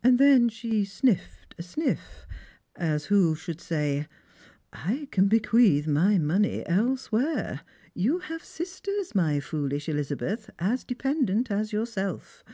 And 0.00 0.20
then 0.20 0.48
she 0.48 0.82
sniiled 0.84 1.18
a 1.58 1.62
sniff, 1.64 2.24
as 2.76 3.06
who 3.06 3.34
rhould 3.34 3.60
say," 3.60 4.06
I 4.72 5.08
can 5.10 5.26
bequeath 5.26 5.88
my 5.88 6.18
money 6.18 6.64
elsewhere. 6.68 7.62
You 7.92 8.20
have 8.20 8.44
sisters, 8.44 9.16
my 9.16 9.40
foolish 9.40 9.88
Elizabeth, 9.88 10.50
as 10.60 10.84
dependent 10.84 11.50
as 11.50 11.72
yourself. 11.72 12.44